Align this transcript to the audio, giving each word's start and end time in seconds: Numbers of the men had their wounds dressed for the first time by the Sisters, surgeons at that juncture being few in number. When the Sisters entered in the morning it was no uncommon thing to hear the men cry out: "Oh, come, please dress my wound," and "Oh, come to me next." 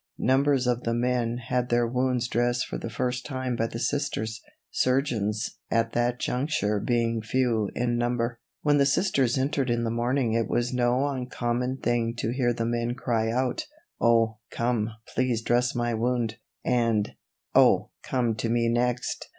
Numbers 0.17 0.65
of 0.65 0.81
the 0.81 0.95
men 0.95 1.37
had 1.37 1.69
their 1.69 1.85
wounds 1.85 2.27
dressed 2.27 2.65
for 2.65 2.79
the 2.79 2.89
first 2.89 3.23
time 3.23 3.55
by 3.55 3.67
the 3.67 3.77
Sisters, 3.77 4.41
surgeons 4.71 5.59
at 5.69 5.91
that 5.91 6.17
juncture 6.19 6.79
being 6.79 7.21
few 7.21 7.69
in 7.75 7.97
number. 7.99 8.39
When 8.63 8.79
the 8.79 8.87
Sisters 8.87 9.37
entered 9.37 9.69
in 9.69 9.83
the 9.83 9.91
morning 9.91 10.33
it 10.33 10.47
was 10.49 10.73
no 10.73 11.05
uncommon 11.07 11.81
thing 11.83 12.15
to 12.17 12.33
hear 12.33 12.51
the 12.51 12.65
men 12.65 12.95
cry 12.95 13.29
out: 13.29 13.67
"Oh, 13.99 14.39
come, 14.49 14.89
please 15.13 15.43
dress 15.43 15.75
my 15.75 15.93
wound," 15.93 16.37
and 16.65 17.11
"Oh, 17.53 17.91
come 18.01 18.33
to 18.37 18.49
me 18.49 18.69
next." 18.69 19.29